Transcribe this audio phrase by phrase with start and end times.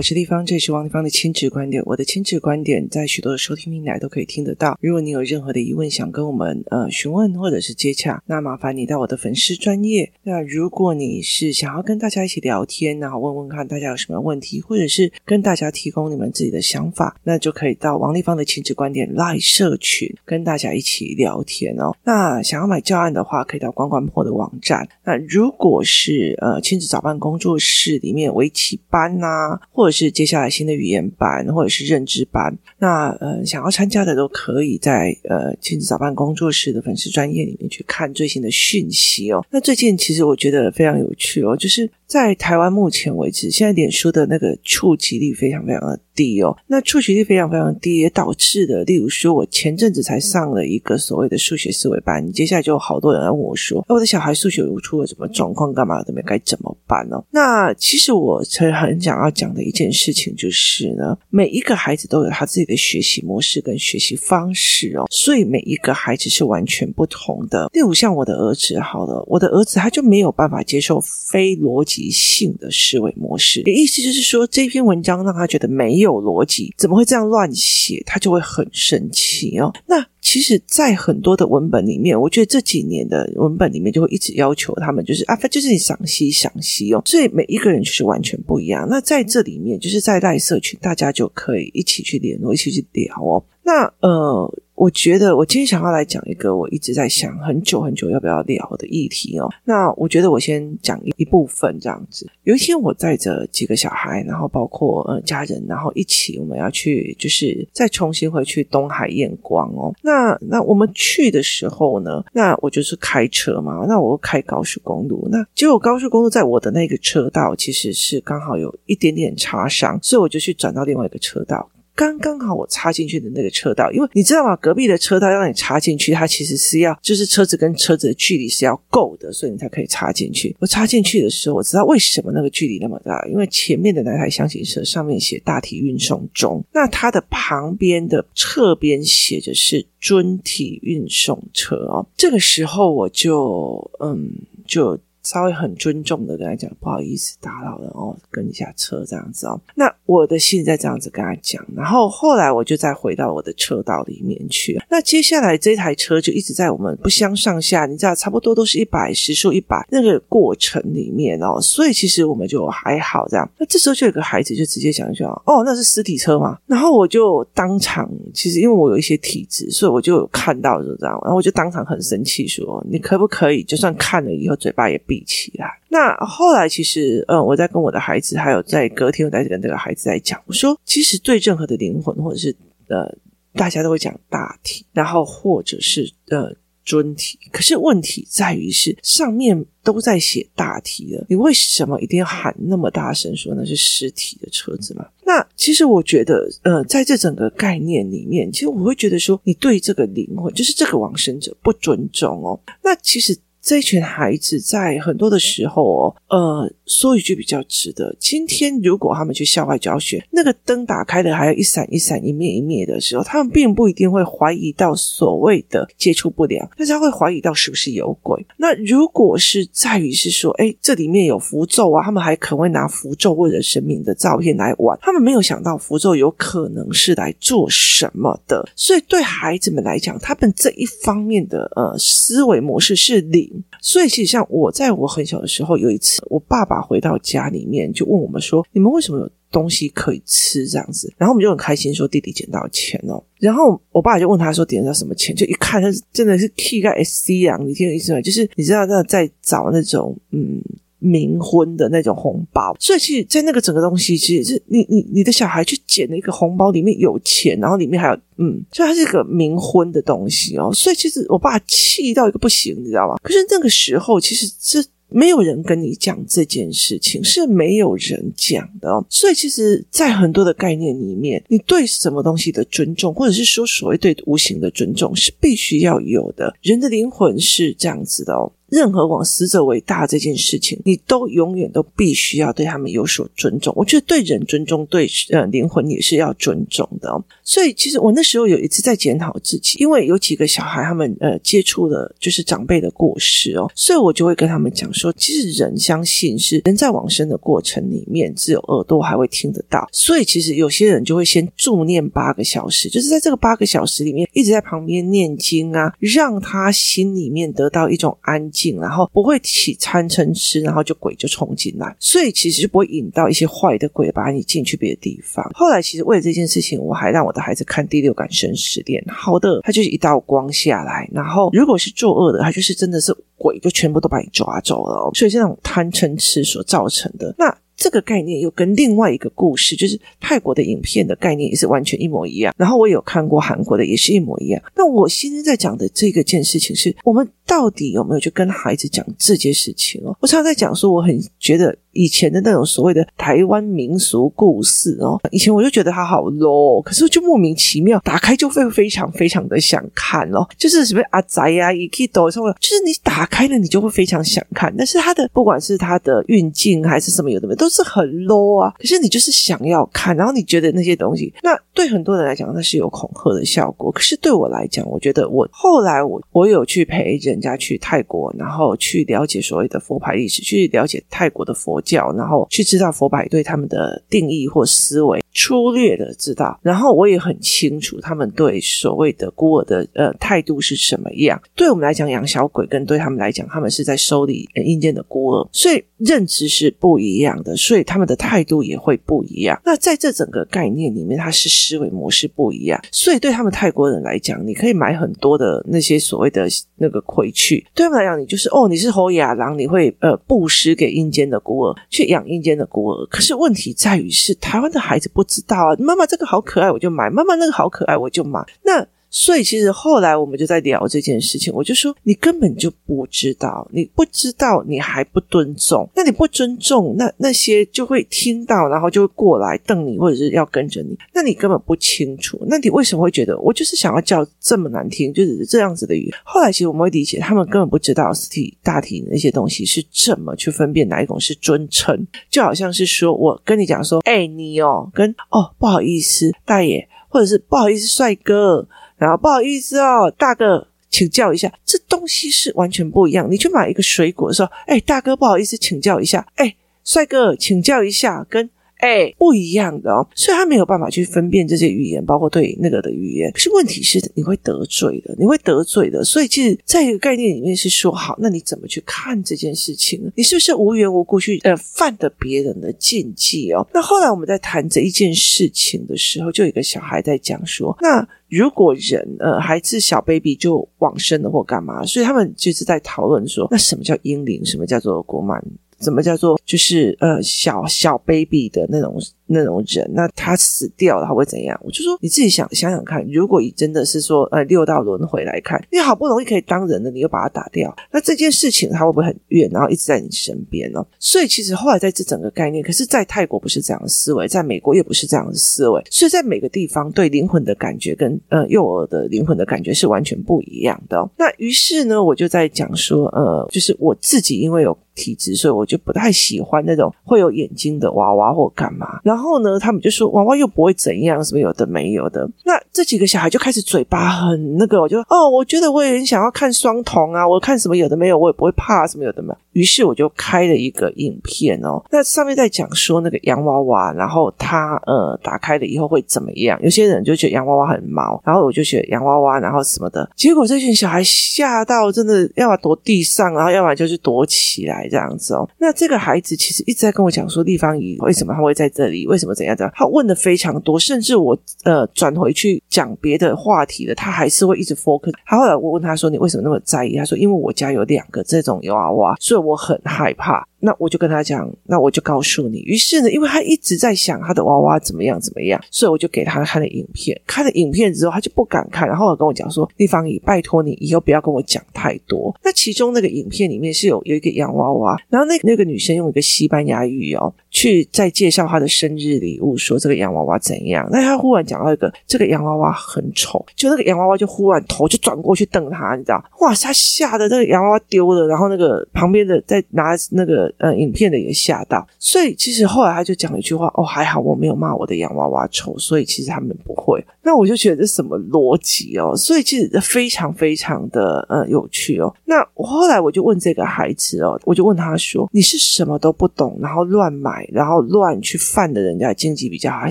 [0.00, 1.82] 我是立方，这是王立方的亲子观点。
[1.84, 4.78] 我的亲子观点在许多的收听平台都可以听得到。
[4.80, 10.10] 如果你有任何的疑问想跟我们呃询问或者是接洽，那麻烦你到我的粉丝专业。
[10.22, 21.94] 那如果你是想要跟大家一起聊天，然后问问看大家有什么问题，或者是跟大家提供你们自己的想法，那就可以到王立方的亲子观点 Live 社群跟大家一起聊天哦。
[22.04, 24.88] 那想要买教案的话，可以到关关破的网站。
[25.04, 29.60] 那如果是呃亲子早班工作室里面围棋班呐、啊。
[29.70, 39.44] 或者是接下来新的语言班，或者是认知班，那呃想要参加的都可以在呃亲子早班工作室的粉丝专业里面去看最新的讯息哦。
[39.50, 41.90] 那最近其实我觉得非常有趣哦，就是。
[42.10, 46.54] 在台湾目前为止，现在脸书的那个触及力非常非常的低哦。
[46.66, 67.70] 那触及率非常非常低，也导致的，例如说，我前阵子才上了一个所谓的数学思维班，接下来就有好多人来问我说：“哎我的小孩数学有出了什么状况，干嘛的没该怎么办呢？”那其实我其实很想要讲的一件事情就是呢，每一个孩子都有他自己的学习模式跟学习方式哦，所以每一个孩子是完全不同的。
[67.72, 72.10] 例如像我的儿子，好了，我的儿子他就没有办法接受非逻辑。
[72.10, 78.02] 性的思维模式，意思就是说，这篇文章让他觉得没有有逻辑，怎么会这样乱写？
[78.06, 79.72] 他就会很生气哦。
[79.86, 87.02] 那其实，在很多的文本里面，我觉得这几年的文本里面就会一直要求他们，就是啊，就是你赏析赏析哦。
[87.04, 88.86] 所以每一个人就是完全不一样。
[88.88, 93.44] 那在这里面，就是在赖社群，大家就可以一起去联络，一起去聊哦。
[93.62, 94.52] 那呃。
[94.80, 99.46] 我觉得我今天想要来讲一个我一直在想很久很久要不要聊的议题哦。
[99.62, 102.26] 那我觉得我先讲一部分这样子。
[102.44, 109.94] 有一天我带着几个小孩，然后包括呃家人，然后一起我们要去，就是再重新回去东海验光哦。
[110.02, 121.68] 那那我们去的时候呢，那我就是开车嘛，那我开高速公路，那结果高速公路在我的那个车道其实是刚好有一点点擦伤，所以我就去转到另外一个车道。
[122.00, 124.56] 刚刚好我插进去的那个车道，因为你知道吗？
[124.56, 130.56] 隔壁的车道要让你插进去，它其实是要就是车子跟车子的距离是要够的，所以你才可以插进去。
[130.58, 142.06] 我插进去的时候，我知道为什么那个距离那么大，因为前面的那台厢型车上面写大体运送中，那它的旁边的侧边写着是尊体运送车哦。
[142.16, 144.30] 这个时候我就嗯
[144.66, 144.98] 就。
[145.22, 149.60] 稍微很尊重的跟他讲，不好意思打扰了哦，跟一下车这样子哦。
[149.74, 154.80] 那我的心在这样子跟他讲，然后后来我就再回到我的车道里面去。
[154.88, 163.48] 那接下来这台车就一直在我们不相上下，你知道，差不多都是一百时速一百那个过程里面哦，所以其实我们就还好这样。
[163.58, 166.58] 那这时候就有个孩子就直接讲一句哦，那是尸体车嘛。
[166.66, 174.98] 然后我就当场，其实因为我有一些体质，所以我就有看到就这样，然后我就当场很生气说，你可不可以就算看了以后嘴巴也。
[175.10, 182.54] 比起来，那后来其实，嗯，我在跟我的孩子，还有在隔天，我在跟这个孩子在讲，我说，其实对任何的灵魂，或者是
[182.86, 183.12] 呃，
[183.54, 186.54] 大家都会讲大体，然后或者是呃
[186.84, 195.04] 尊体，可是问题在于是上面都在写大体了，你为什么一定要喊那么大声说那是尸体的车子吗？
[195.24, 202.60] 那其实我觉得，呃，在这整个概念里面，其实我会觉得说，你对这个灵魂，就是这个往生者不尊重哦。
[202.84, 203.36] 那其实。
[203.62, 218.44] 这群孩子在很多的时候哦，呃，说一句比较直的，今天如果他们去校外教学，那个灯打开的还有一闪一闪、一灭一灭的时候，他们并不一定会怀疑到所谓的接触不良，但是他会怀疑到是不是有鬼。
[218.56, 228.66] 那如果是在于是说，哎，这里面有符咒啊，他们还可能会拿符咒或者神明的照片来玩，他们没有想到符咒有可能是来做什么的。
[228.74, 233.49] 所以对孩子们来讲，他们这一方面的呃思维模式是理
[233.80, 247.56] 所以，其实像我在我很小的时候，有一次，我爸爸回到家里面就问我们说：“你们为什么有东西可以吃？”这样子，然后我们就很开心说：“弟弟捡到钱哦。”然后我爸就问他说：“捡到什么钱？”就一看，他真的是 K 个 SC 啊！
[247.62, 248.20] 你听我意思吗？
[248.20, 250.62] 就是你知道那在找那种嗯。
[251.00, 260.70] 冥婚的那种红包，所以其实，在那个整个东西，其实是你你你的小孩去捡了一个红包，里面有钱，然后里面还有嗯，所以它是一个冥婚的东西哦。
[260.72, 263.16] 所以其实我爸气到一个不行，你知道吗？
[263.22, 269.04] 可是那个时候，其实这没有人跟你讲这件事情，是没有人讲的哦。
[269.08, 276.54] 所以其实，在很多的概念里面，你对什么东西的尊重，或者是说所谓对无形的尊重，是必须要有的。
[276.62, 278.52] 人的灵魂是这样子的哦。
[278.70, 283.72] 任何往死者为大这件事情，你都永远都必须要对他们有所尊重。
[283.76, 287.22] 我觉得对人尊重，对呃灵魂也是要尊重的哦。
[287.42, 315.48] 所以其实我那时候有一次在检讨自己，因为有几个小孩他们呃接触了就是长辈的过世哦，所以我就会跟他们讲说，其实人相信是人在往生的过程里面，只有耳朵还会听得到，所以其实有些人就会先助念八个小时，就是在这个八个小时里面一直在旁边念经啊，让他心里面得到一种安静，然后不会起贪嗔痴，然后就鬼就冲进来，所以其实就不会引到一些坏的鬼把你进去别的地方。
[315.54, 325.10] 后来其实为了这件事情，我还让我的孩子看第六感生死恋，好的，它就是一道光下来，然后如果是作恶的，它就是真的是鬼，就全部都把你抓走了。
[325.14, 327.56] 所以这种贪嗔痴所造成的那。
[327.80, 332.54] 这个概念又跟另外一个故事，就是泰国的影片的概念也是完全一模一样。
[332.58, 334.62] 然后我有看过韩国的，也是一模一样。
[334.76, 340.14] 那我现在在讲的这个件事情是，我们到底有没有去跟孩子讲这件事情哦？
[340.20, 341.74] 我常常在讲说，我很觉得。
[341.92, 376.58] 以前的那种所谓的台湾民俗故事哦，以前我就觉得它好 low，可是就莫名其妙打开就会非常非常的想看哦，就是什么阿宅呀、伊基多什么，就是你打开了你就会非常想看，但是它的不管是它的运镜还是什么有的没，都是很 low 啊，可是你就是想要看，然后你觉得那些东西，那对很多人来讲那是有恐吓的效果，可是对我来讲，我觉得我后来我我有去陪人家去泰国，然后去了解所谓的佛牌历史，去了解泰国的佛教，然后去知道佛牌对他们的定义或思维，粗略的知道。
[376.62, 381.40] 然后我也很清楚他们对所谓的孤儿的呃态度是什么样。
[381.54, 389.60] 对我们来讲，养小鬼跟对他们来讲，他们是在收礼阴间的孤儿，所以认知是不一样的，所以他们的态度也会不一样。
[389.64, 408.42] 那在这整个概念里面，它是思维模式不一样，所以对他们泰国人来讲，你可以买很多的那些所谓的那个魁去，对他们来讲，你就是哦，你是侯亚郎，你会呃布施给阴间的孤儿去养阴间的孤儿，可是问题在于是台湾的孩子不知道啊，妈妈这个好可爱，我就买；妈妈那个好可爱，我就买。
[408.62, 408.86] 那。
[409.10, 411.52] 所以，其实后来我们就在聊这件事情。
[411.52, 415.88] 我就说，你根本就不知道，你不知道，你还不尊重。
[415.96, 420.96] 那你不尊重，那那些就会听到，然后就会过来瞪你，或者是要跟着你。
[421.12, 422.40] 那你根本不清楚。
[422.46, 426.08] 那你为什么会觉得我就是想要叫这么难听，就是这样子的语？
[426.24, 432.06] 后来，其实我们会理解，他们根本不知道实体大体那些东西是怎么去分辨哪一种是尊称。
[432.30, 438.68] 就好像是说我跟你讲说，哎，你哦，跟哦，不好意思，大爷，或者是不好意思，帅哥。
[439.00, 443.26] 然后不好意思哦，大哥，请教一下，这东西是完全不一样。
[443.30, 446.54] 你去买一个水果的时候，哎，大哥，不好意思，请教一下，哎，
[446.84, 448.50] 帅哥，请教一下，跟。
[448.80, 453.30] 哎，不一样的哦，所以他没有办法去分辨这些语言，包括对那个的语言。
[453.32, 456.02] 可是问题是，你会得罪的，你会得罪的。
[456.02, 460.10] 所以，其实在一个概念里面是说，好，那你怎么去看这件事情呢？
[460.16, 463.66] 你是不是无缘无故去呃犯了别人的禁忌哦？
[463.72, 474.44] 那后来我们在谈这一件事情的时候，就有一个小孩在讲说，那如果人呃孩子小 baby 就往生了或干嘛，所以他们就是在讨论说，那什么叫婴灵？
[474.44, 475.44] 什么叫做国满？
[475.80, 478.96] 怎么叫做就是呃小小 baby 的那种
[479.32, 479.88] 那种人？
[479.94, 481.58] 那他死掉了，他会怎样？
[481.64, 489.48] 我就说你自己想想想看，如果你真的是说呃六道轮回来看，你好不容易可以当人的，你又把他打掉，那这件事情他会不会很怨？
[489.50, 490.84] 然后一直在你身边呢？
[490.98, 501.08] 所以其实后来在这整个概念，可是，在泰国不是这样的思维，在美国也不是这样的思维，所以在每个地方对灵魂的感觉跟呃幼儿的灵魂的感觉是完全不一样的。
[501.16, 504.76] 那于是呢，我就在讲说，呃，就是我自己因为有。
[504.92, 509.00] 体质，所以我就不太喜欢那种会有眼睛的娃娃或干嘛。
[509.02, 512.26] 然后然后呢，他们就说娃娃又不会怎样，什么有的没有的。
[512.42, 519.36] 那这几个小孩就开始嘴巴很那个，我就哦，我觉得我也很想要看双瞳啊，我看什么有的没有，我也不会怕什么有的没有。
[519.52, 526.58] 于是我就开了一个影片哦，那上面在讲说那个洋娃娃，然后它呃打开了以后会怎么样？
[526.62, 530.08] 有些人就觉得洋娃娃很毛，然后我就觉得洋娃娃，然后什么的。
[530.16, 534.80] 结果这群小孩吓到真的要么躲地上，然后要么就是躲起来。
[534.90, 539.06] 这样子哦，那这个孩子其实一直在跟我讲说，立方体为什么他会在这里？
[539.06, 539.70] 为什么怎样的？
[539.74, 545.12] 他问的非常多，甚至我呃转回去讲别的话题了，他还是会一直 focus。
[545.24, 552.58] 他后来我问他说：“你为什么那么在意？”他说：“因为我家有两个这种洋娃娃，所以我很害怕。”那我就跟他讲，那我就告诉你。
[552.60, 557.20] 于是呢，因为他一直在想他的娃娃怎么样怎么样，所以我就给他看了影片。
[557.26, 570.88] 看了影片之后，他就不敢看，然后我跟我讲说：“丽芳姨，拜托你以后不要跟我讲太多。”那其中那个影片里面是有有一个洋娃娃，然后那那个女生用一个西班牙语哦，去在介绍她的生日礼物，说这个洋娃娃怎样。
[570.92, 576.22] 那她忽然讲到一个这个洋娃娃很丑，就那个洋娃娃就忽然头就转过去瞪他，你知道？
[576.40, 576.54] 哇！
[576.62, 581.86] 他吓得那个洋娃娃丢了，然后那个旁边的在拿那个呃影片的也吓到。
[581.98, 589.14] 所以其实后来他就讲一句话：“哦，还好我没有骂我的洋娃娃丑，所以其实他们不会。”那我就觉得这什么逻辑哦？
[589.16, 592.12] 所以其实非常非常的呃有趣哦。
[592.24, 599.90] 那我后来我就问这个孩子哦，我就问他说：“你是什么都不懂，然后乱买，然后乱去犯的人家经济比较好，还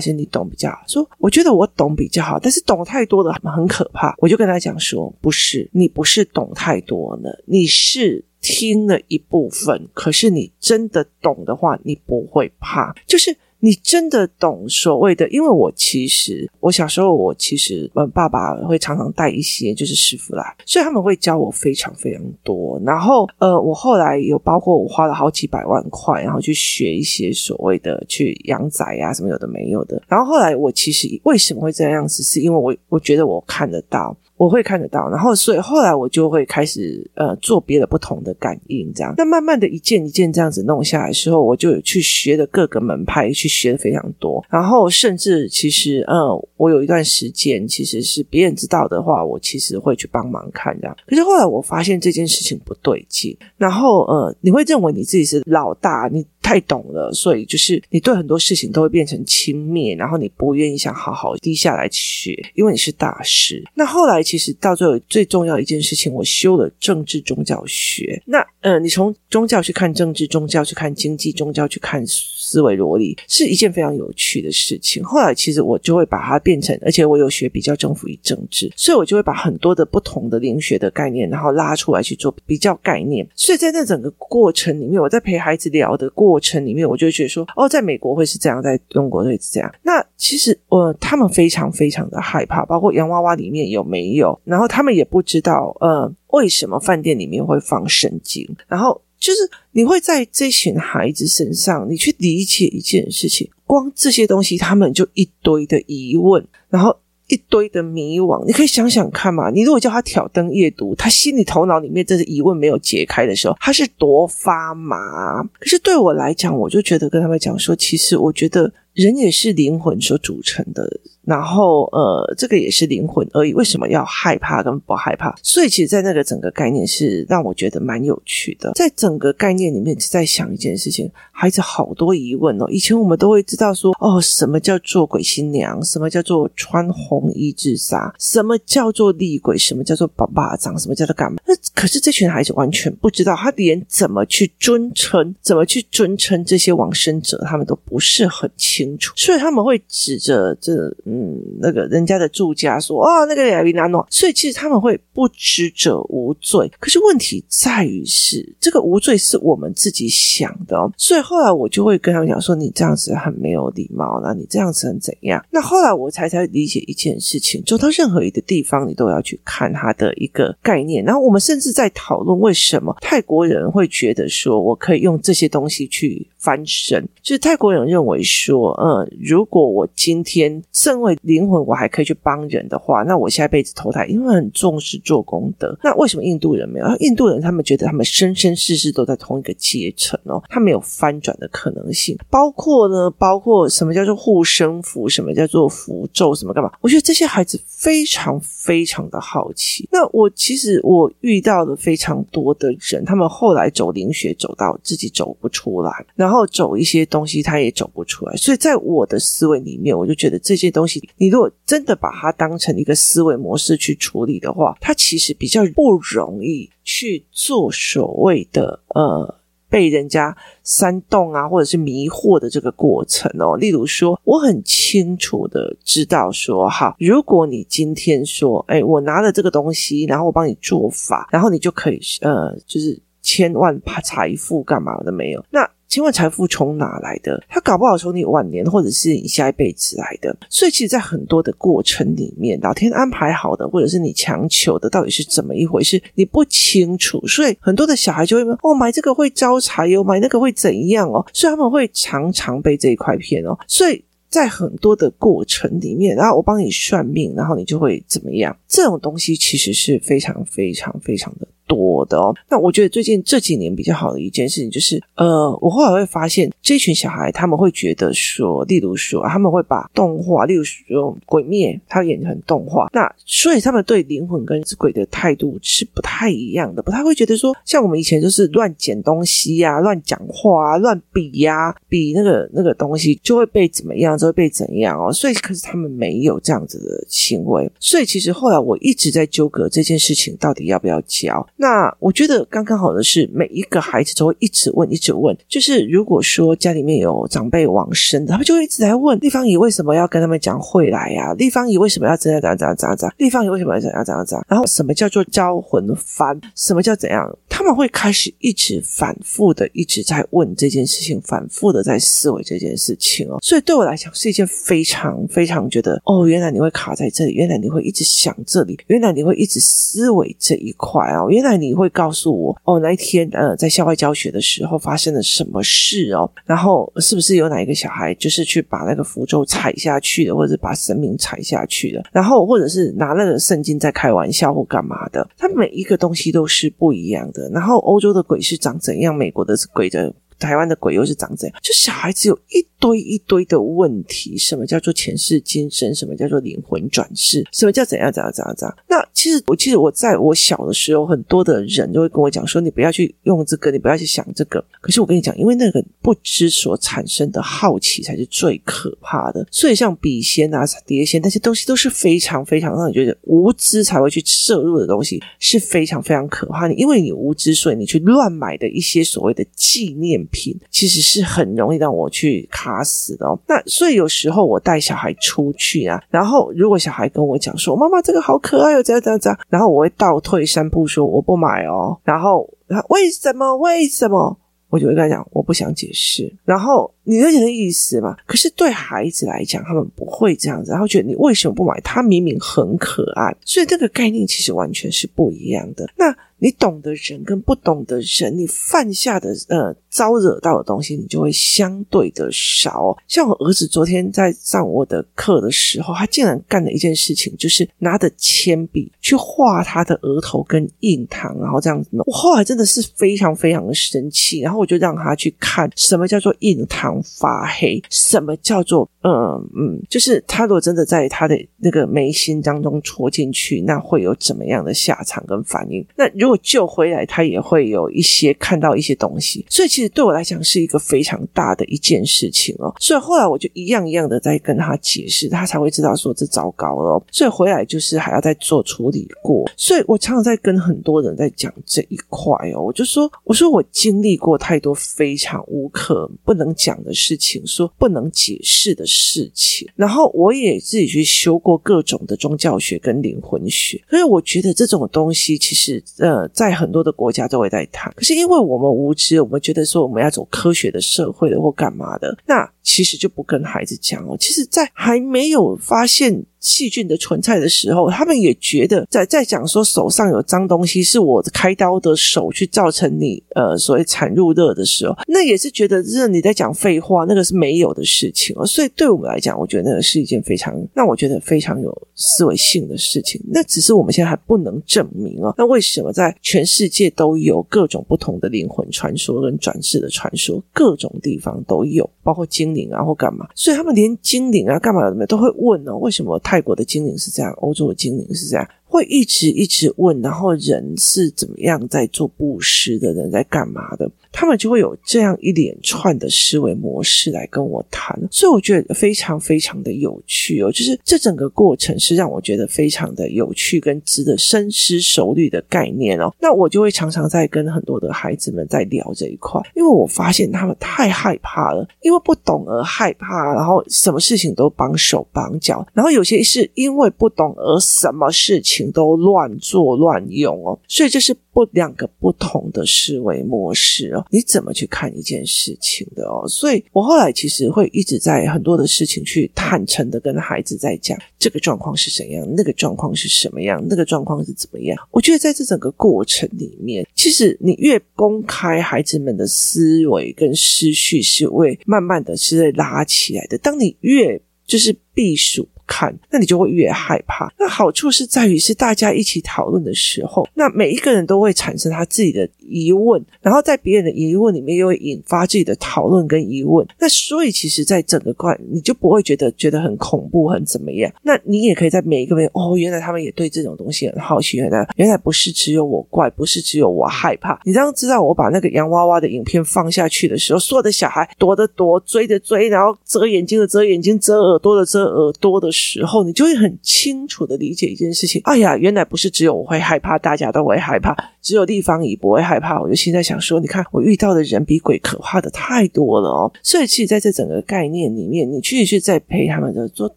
[0.00, 15.28] 是你懂比较好？”说：“我觉得我懂比较好，但是懂太多的很可怕。”我就跟他讲说：“不是，你不是懂太多了，你是听了一部分，可是你真的懂的话，你不会怕，就是。”你真的懂所谓的？
[15.28, 22.80] 因为我其实，我小时候我其实，我，爸爸会常常带一些就是师傅来，所以他们会教我非常非常多。
[22.86, 30.02] 然后，呃，我后来有包括我花了好几百万块，然后去学一些所谓的去养仔啊什么有的没有的。
[30.08, 34.16] 然后后来我其实为什么会这样子，是因为我我觉得我看得到。
[34.40, 39.12] 我会看得到，然后所以后来我就会开始呃做别的不同的感应，这样。
[39.18, 44.42] 那慢慢的一件一件这样子弄下来的时候，我就有去学的各个门派，去学的非常多。
[44.48, 50.96] 然后甚至其实呃，我有一段时间其实是别人知道的话，我其实会去帮忙看这样。
[51.06, 56.26] 可是后来我发现这件事情不对劲，然后呃，你会认为你自己是老大，你。
[56.50, 63.62] 太懂了，所以就是你对很多事情都会变成轻蔑，然后你不愿意想好好低下来学，因为你是大师。
[63.72, 68.20] 那后来其实到最后最重要一件事情，我修了政治宗教学。
[68.26, 75.04] 那呃，你从宗教去看政治，宗教去看经济，宗教去看思维逻辑，是一件非常有趣的事情。
[75.04, 83.24] 后来其实我就会把它变成，而且我有学比较政府与政治，所以我就会把很多的不同的灵学的概念，然后拉出来去做比较概念。
[83.36, 86.39] 所以在那整个过程里面，我在陪孩子聊的过。
[86.40, 89.72] 城里面，我就觉得说，哦，在美国会是这样，在中国会是这样。
[89.82, 98.48] 那其实，呃，他们非常非常的害怕，包括洋娃娃里面有没有，然后他们也不知道，呃，为什么饭店里面会放圣经。
[98.66, 106.96] 然后就是你会在这群孩子身上，你去理解一件事情，光这些东西，他们就一堆的疑问，然后。
[107.30, 109.50] 一堆的迷惘，你可以想想看嘛。
[109.50, 115.42] 你如果叫他挑灯夜读，他心里头脑里面这些疑问没有解开的时候，他是多发麻。
[115.58, 118.72] 可是对我来讲，我就觉得跟他们讲说，其实我觉得。
[118.94, 123.54] 人也是灵魂所组成的，然后呃，这个也是灵魂而已。
[123.54, 125.34] 为什么要害怕跟不害怕？
[125.42, 128.72] 所以其实，在那个整个概念是让我觉得蛮有趣的。
[128.74, 132.66] 在整个概念里面，是在想一件事情，孩子好多疑问哦。
[132.68, 135.82] 以前我们都会知道说，哦，什么叫做鬼新娘？
[135.84, 138.12] 什么叫做穿红衣自杀？
[138.18, 139.56] 什么叫做厉鬼？
[139.56, 140.76] 什么叫做爸爸掌？
[140.76, 141.38] 什么叫做干嘛？
[141.46, 148.79] 那可是这群孩子完全不知道，他连怎么去尊称，怎么去尊称这些往生者，他们都不是很清。
[148.80, 150.72] 清楚，所以他们会指着这
[151.04, 156.70] 嗯那个人家的住家说啊、哦、那个亚比纳诺，所以其实他们会不知者无罪。
[156.80, 160.90] 可是问题在于是这个无罪是我们自己想的哦。
[160.96, 165.44] 所以后来我就会跟他们讲说，你这样子很没有礼貌，那你这样子很怎样？
[165.50, 171.04] 那后来我才才理解一件事情，走到任何一个地方，你都要去看它的一个概念。
[171.04, 178.70] 然后我们甚至在讨论为什么泰国人会觉得说我可以用这些东西去翻身，就是泰国人认为说。
[178.80, 185.78] 嗯，如果我今天身为灵魂，我还可以去帮人的话，那我下一辈子投胎，因为很重视做功德。
[185.82, 186.86] 那为什么印度人没有？
[186.96, 192.16] 印度人他们觉得他们生生世世都在同一个阶层哦，他没有翻转的可能性。
[192.30, 196.70] 包括呢，包括什么叫做护身符，什么叫做符咒，什么干嘛？
[196.80, 199.88] 我觉得这些孩子非常非常的好奇。
[199.92, 208.60] 那我其实我遇到了非常多的人，他们后来走灵学走到自己走不出来，然后然后走一些东西他也走不出来，所以。
[208.60, 219.34] 在我的思维里面，我就觉得这些东西，你如果真的把它当成一个思维模式去处理的话，它其实比较不容易去做所谓的呃
[219.70, 223.56] 被人家煽动啊，或者是迷惑的这个过程哦。
[223.56, 235.66] 例如说，我很清楚的知道说，哈，如果你今天说，哎，我拿了这个东西，然后我帮你做法，然后你就可以呃，就是千万怕财富干嘛的没有那。
[235.90, 237.42] 千万财富从哪来的？
[237.48, 240.34] 它搞不好从你晚年或者是你下一辈子来的。
[240.48, 247.20] 所以，其实，在很多的过程里面，老天安排好的，或者是你强求的，到底是怎么一回事，你不清楚。
[247.26, 251.26] 所以，很多的小孩就会问：哦，买这个会招财哟，买那个会怎样哦？
[251.32, 253.58] 所以他们会常常被这一块骗哦。
[253.66, 258.56] 所以在很多的过程里面，然后我帮你算命，然后你就会怎么样？
[258.68, 261.48] 这种东西其实是非常非常非常的。
[261.70, 291.46] 多的哦，那我觉得最近这几年比较好的一件事情就是，呃，我后来会发现这群小孩他们会觉得说，例如说他们会把动画，例如说鬼灭，他演成动画，那所以他们对灵魂跟鬼的态度是不太一样的，不太会觉得说，像我们以前就是乱捡东西呀、啊、乱讲话啊、乱比呀、比那个那个东西就会被怎么样，就会被怎样哦，所以可是他们没有这样子的行为，所以其实后来我一直在纠葛这件事情到底要不要教。
[291.60, 295.36] 那我觉得刚刚好的是，每一个孩子都会一直问，一直问。
[295.46, 301.34] 就是如果说家里面有长辈往生的，他们就会一直在问立方姨为什么要跟他们讲会来呀？
[301.34, 303.14] 立方姨为什么要这样这样这样这样怎样？
[303.18, 304.46] 立方姨为什么要怎样怎样怎样？
[304.48, 306.40] 然后什么叫做招魂幡？
[306.56, 307.30] 什么叫怎样？
[307.60, 313.36] 他们会开始一直反复的一直在问这件事情，反复的在思维这件事情哦。
[313.42, 321.50] 所以对我来讲是一件非常非常觉得哦，原来你会卡在这里，原来你会一直想这里，原来你会一直思维这一块哦，原来。
[321.60, 326.30] 你会告诉我哦，那一天呃，在校外教学的时候发生了什么事哦？
[326.46, 332.02] 然后是不是有哪一个小孩就是去把那个符咒踩下去的，或者把神明踩下去的？
[332.12, 335.28] 然后或者是拿那个圣经在开玩笑或干嘛的？
[335.36, 337.49] 他每一个东西都是不一样的。
[337.52, 339.14] 然后欧洲的鬼是长怎样？
[339.14, 340.14] 美国的鬼的。
[340.40, 341.58] 台湾的鬼又是长怎样？
[341.62, 344.36] 就小孩子有一堆一堆的问题。
[344.36, 345.94] 什么叫做前世今生？
[345.94, 347.46] 什么叫做灵魂转世？
[347.52, 348.76] 什么叫怎样怎样怎样怎样？
[348.88, 359.46] 那其实我记得我在我小的时候，很多的人就会跟我讲说：“你不要去用这个，你不要去想这个。”可是我跟你讲，因为那个不知所产生的好奇才是最可怕的。
[359.50, 366.74] 所以像笔仙啊、碟仙那些东西都是非常非常让你觉得无知才会去摄入的东西，是非常非常可怕的。
[366.74, 373.38] 因为你无知，所以你去乱买的一些所谓的纪念品其实是很容易让我去卡死的哦。
[373.46, 382.48] 那所以有时候我带小孩出去啊，然后如果小孩跟我讲说：“妈妈，这个好可爱哦，这样这样这样。”然后我会倒退三步说：“我不买哦。”然后
[382.88, 383.56] 为什么？
[383.56, 384.36] 为什么？
[384.68, 388.16] 我就会跟他讲：“我不想解释。”然后你理解的意思嘛？
[388.26, 391.80] 可是对孩子来讲，他们不会这样子，然后觉得你为什么不买？
[391.80, 395.88] 他明明很可爱，所以这个概念其实完全是不一样的。
[395.96, 396.16] 那。
[396.40, 402.96] 你懂的人跟不懂的人，你犯下的呃招惹到的东西，你就会相对的少。
[403.06, 412.02] 像我儿子昨天在上我的课的时候，他竟然干了一件事情，就是拿着铅笔去画他的额头跟印堂，然后这样子弄。
[412.06, 419.12] 我后来真的是非常非常的生气，然后我就让他去看什么叫做印堂发黑，什么叫做嗯
[419.54, 425.84] 嗯，就是他如果真的在他的那个眉心当中戳进去，那会有怎么样的下场跟反应？
[425.96, 432.74] 那如果救回来，他也会有一些看到一些东西，所以其实对我来讲是一个非常大的一件事情哦。
[432.78, 437.02] 所以后来我就一样一样的在跟他解释，他才会知道说这糟糕了。
[437.10, 439.48] 所以回来就是还要再做处理过。
[439.56, 456.19] 所以我常常在跟很多人在讲这一块哦，我就说，我说我经历过太多非常无可不能讲的事情，说不能解释的事情，然后我也自己去修过各种的宗教学跟灵魂学，所以我觉得这种东西其实呃。
[456.28, 464.16] 在很多的国家都会在谈，可是因为我们无知，我们觉得说我们要走科学的社会的或干嘛的，那其实就不跟孩子讲哦。
[464.18, 466.24] 其实，在还没有发现。
[466.40, 478.46] 细菌的存在的时候，他们也觉得在在讲说手上有脏东西是我开刀的手去造成你呃所谓产褥热的时候，那也是觉得这你在讲废话，那个是没有的事情哦。
[478.46, 483.20] 所以对我们来讲，我觉得那个是一件非常让我觉得非常有思维性的事情。
[483.28, 485.34] 那只是我们现在还不能证明哦。
[485.36, 493.28] 那为什么在全世界都有各种不同的灵魂传说跟转世的传说，各种地方都有，包括精灵啊或干嘛？
[493.34, 496.18] 所以他们连精灵啊干嘛的都会问哦，为什么？
[496.30, 498.48] 泰国的精灵是这样，欧洲的精灵是这样。
[498.64, 503.90] 会一直一直问，然后人是怎么样在做布施的人在干嘛的？
[504.12, 510.50] 他们就会有这样一连串的思维模式来跟我谈，所以我觉得非常非常的有趣哦。
[510.50, 516.14] 就是这整个过程是让我觉得非常的有趣跟值得深思熟虑的概念哦。
[516.20, 528.70] 那我就会常常在跟很多的孩子们在聊这一块，因为我发现他们太害怕了，因为不懂而害怕，然后什么事情都绑手绑脚，然后有些是因为不懂而什么事情。
[528.72, 536.26] 都乱做乱用哦，所以这是不两个不同的思维模式哦，你怎么去看一件事情的哦？
[536.28, 544.76] 所以我后来其实会一直在很多的事情去坦诚的跟孩子在讲，这个状况是怎样，那个状况是什么样，那个状况是怎么样。
[544.90, 553.38] 我觉得在这整个过程里面，其实你越公开，孩子们的思维跟思绪是会慢慢的是在拉起来的。
[553.38, 555.48] 当你越就是避暑。
[555.70, 557.32] 看，那你就会越害怕。
[557.38, 566.66] 那好处是在于是大家一起讨论的时候，那每一个人都会产生他自己的疑问，然后在别人的疑问里面又会引发自己的讨论跟疑问。
[566.80, 570.92] 那所以其实，在整个关，你就不会觉得觉得很恐怖，很怎么样。
[571.02, 577.40] 那你也可以在每一个人哦，原来他们也对这种东西很好奇，原来原来不是只有我怪，不是只有我害怕。
[577.44, 586.00] 你这样知道，我把那个洋娃娃的影片放下去的时候，所有的小孩躲的躲，追的追，然后遮眼睛的遮眼睛，遮耳朵的遮耳朵的时候。
[586.02, 588.22] 你就会很清楚的理解一件事情。
[588.24, 592.58] 哎呀，原来不是只有我会害怕，大家都会害怕，只有地方姨不会害怕。
[592.60, 596.32] 我就现在想说，你看我遇到的人比鬼可怕的太多了哦。
[596.42, 599.88] 所以，其实在这整个概念里面，你其实是在陪他们的做，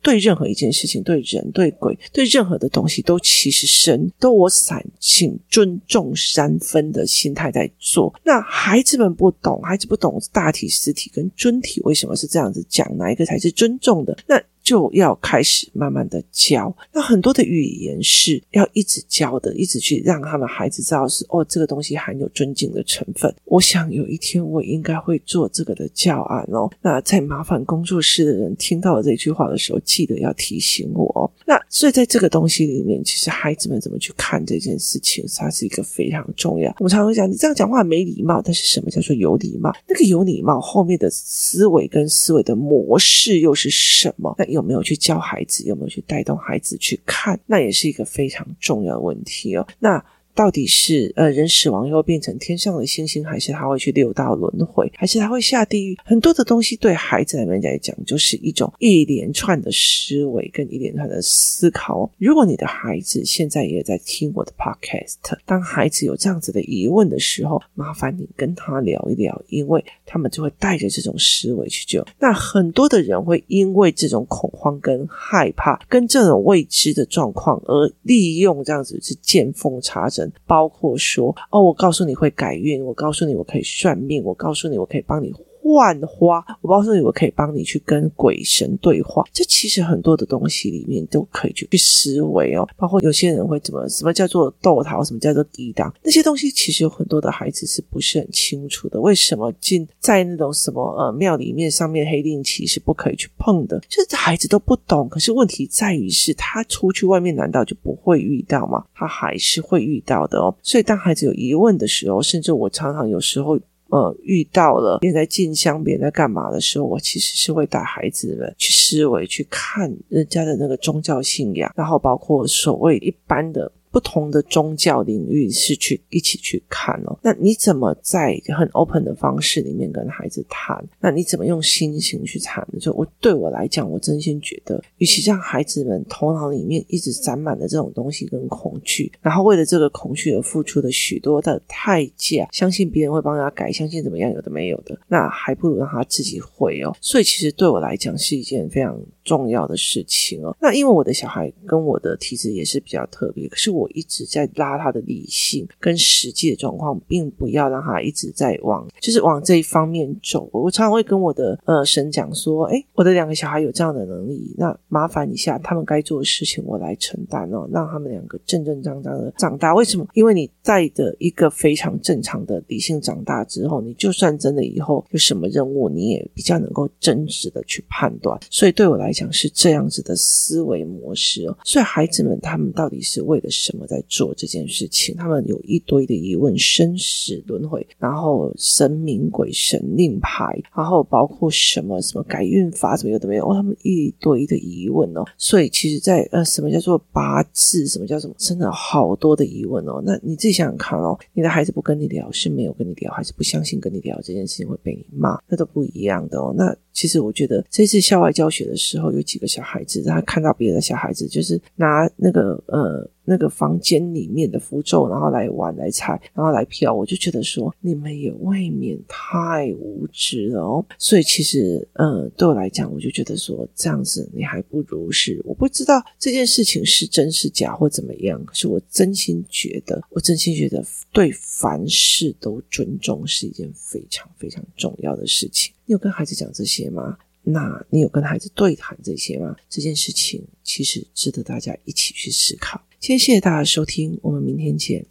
[0.02, 8.14] 对任何一件事情，对人、对鬼、对任何的东西，都其实神都我散请尊重三分的心态在做。
[8.24, 14.18] 那孩子们不懂，孩子不懂大体、实体跟尊体为什么是这样子讲，哪一个才是尊重的？
[14.28, 14.42] 那。
[14.64, 23.34] 就要开始慢慢的教，那很多的语言是要一直教的，一直去让他们孩子知道是哦，这个东西含有尊敬的成分。
[23.46, 26.72] 我想有一天我应该会做这个的教案哦。
[26.82, 31.30] 那在麻烦工作室的人听到了这句话的时候，记得要提醒我哦。
[31.46, 36.74] 那所以在这个东西里面，其实孩子们怎么去看这件事情，它是一个非常重要。
[36.80, 39.74] 我们常常讲，你这样讲话没礼貌，但是什么叫做有礼貌？
[39.88, 44.34] 那个有礼貌后面的思维跟思维的模式又是什么？
[44.38, 45.66] 那有没有去教孩子？
[45.66, 47.40] 有没有去带动孩子去看？
[47.46, 49.68] 那也是一个非常重要的问题哦。
[49.80, 50.04] 那。
[50.36, 55.98] 到底是呃人死亡又变成天上的星星，还是他会去六道轮回，还是他会下地狱？
[56.04, 62.10] 很多的东西对孩子们来讲，就是一种一连串的思维跟一连串的思考。
[62.18, 65.16] 如果你的孩子现在也在听我的 podcast，
[65.46, 72.04] 当孩子有这样子的疑问的时候，麻烦你跟他聊一聊，因为他们就会带着这种思维去救。
[72.20, 80.23] 那很多的人会因为这种恐慌跟害怕，跟这种未知的状况，而利用这样子是见缝插针。
[80.46, 85.34] 包括说哦，我告诉你会改运，我告诉你我可以算命，我告诉你我可以帮你
[85.64, 89.24] 幻花，我告诉你我可以帮你去跟鬼神对话。
[89.32, 92.68] 这其实很多的东西里面都可以去去思维哦。
[92.76, 99.00] 包括有些人会怎么什么叫做豆桃，什么叫做地当，那些东西其实有很多的孩子是不是很清楚的？
[99.00, 103.80] 为什么进在那种什么呃庙里面上面黑令旗是不可以去碰的？
[103.88, 105.08] 就是孩子都不懂。
[105.08, 108.84] 可是问题在于是他出去外面难道就不会遇到吗？
[108.94, 110.54] 他还是会遇到的哦。
[110.62, 113.58] 所以当孩子有疑问的时候，甚至我常常有时候。
[113.94, 123.72] 呃，遇到了别人在进香，别人在干嘛的时候，我其实是会带孩子们去思维，去看人家的那个宗教信仰，然后包括所谓一般的。
[123.94, 130.84] 不同的宗教领域是去一起去看哦，那你怎么在很 open 的方式里面跟孩子谈？
[131.00, 132.68] 那你怎么用心情去谈？
[132.82, 146.92] 就我对我来讲，我真心觉得，与其让孩子们头脑里面一直沾满了这种东西跟恐惧，然后为了这个恐惧而付出的许多的代价，相信别人会帮他改，相信怎么样有的没有的，那还不如让他自己会哦。
[147.00, 150.58] 所以其实对我来讲是一件非常重要的事情哦。
[150.60, 153.83] 那因为我的小孩跟我的体质也是比较特别，可是我。
[153.84, 160.50] 我一直在拉他的理性跟实际的状况，并不要让他一直在往就是往这一方面走。
[160.54, 169.76] 我常常会跟我的呃神讲说：“诶，我的两个小孩有这样的能力，那麻烦一下，他们该做的事情我来承担哦，让他们两个正正当当的长大。
[169.76, 170.08] 为什么？
[170.14, 178.40] 因为你带着一个非常正常的理性长大之后，你就算真的以后有什么任务，你也比较能够真实的去判断。
[178.50, 181.58] 所以对我来讲是这样子的思维模式哦。
[181.66, 183.84] 所以孩子们他们到底是为了什么？
[183.84, 185.16] 怎么在做这件事情？
[185.16, 193.50] 他们有一堆的疑问，生死轮回，然后神明鬼神令牌，然后包括什么什么改运法，怎么有的没有？
[193.50, 195.26] 哦，他们一堆的疑问哦。
[195.40, 197.88] 所以其实在，在呃，什么叫做八字？
[197.88, 198.36] 什么叫什么？
[198.38, 200.00] 真的好多的疑问哦。
[200.06, 205.40] 那你自己想想看哦，你的孩子不跟你聊，是没有跟你聊，还是不相信跟你聊这件事情会被你骂？
[205.48, 206.54] 那都不一样的哦。
[206.56, 213.10] 那其实我觉得这次校外教学的时候，有几个小孩子，他看到别的小孩子就是拿那个呃。
[213.26, 220.86] 那个房间里面的符咒，然后来玩、来猜、然后来飘，我就觉得说你们也未免太无知了哦。
[220.98, 235.74] 所以其实，呃，对我来讲，我就觉得说这样子你还不如是我不知道这件事情是真是假或怎么样，可是我真心觉得，我真心觉得对凡事都尊重是一件非常非常重要的事情。
[235.86, 237.18] 你有跟孩子讲这些吗？
[237.44, 239.56] 那你有跟孩子对谈这些吗？
[239.70, 242.82] 这件事情其实值得大家一起去思考。
[243.00, 245.06] 今天谢谢大家收听，我们明天见。